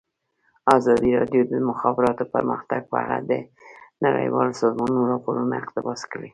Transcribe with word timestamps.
ازادي 0.75 1.09
راډیو 1.19 1.41
د 1.47 1.51
د 1.51 1.53
مخابراتو 1.69 2.23
پرمختګ 2.35 2.81
په 2.91 2.97
اړه 3.03 3.17
د 3.29 3.33
نړیوالو 4.05 4.59
سازمانونو 4.61 5.09
راپورونه 5.13 5.53
اقتباس 5.61 6.01
کړي. 6.11 6.29